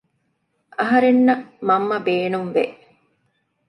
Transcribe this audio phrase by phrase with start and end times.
[0.79, 2.63] އަހަރެންނަށް މަންމަ ބޭނުންވެ